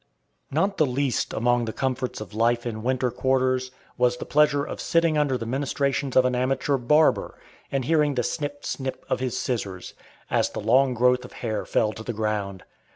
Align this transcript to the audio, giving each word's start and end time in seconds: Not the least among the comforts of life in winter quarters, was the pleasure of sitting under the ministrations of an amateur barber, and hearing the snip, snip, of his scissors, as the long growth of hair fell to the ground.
Not 0.49 0.77
the 0.77 0.87
least 0.87 1.31
among 1.31 1.65
the 1.65 1.71
comforts 1.73 2.19
of 2.19 2.33
life 2.33 2.65
in 2.65 2.81
winter 2.81 3.11
quarters, 3.11 3.69
was 3.99 4.17
the 4.17 4.25
pleasure 4.25 4.65
of 4.65 4.81
sitting 4.81 5.15
under 5.15 5.37
the 5.37 5.45
ministrations 5.45 6.15
of 6.15 6.25
an 6.25 6.33
amateur 6.33 6.77
barber, 6.79 7.37
and 7.71 7.85
hearing 7.85 8.15
the 8.15 8.23
snip, 8.23 8.65
snip, 8.65 9.05
of 9.11 9.19
his 9.19 9.37
scissors, 9.37 9.93
as 10.31 10.49
the 10.49 10.59
long 10.59 10.95
growth 10.95 11.23
of 11.23 11.33
hair 11.33 11.65
fell 11.67 11.93
to 11.93 12.01
the 12.01 12.13
ground. 12.13 12.63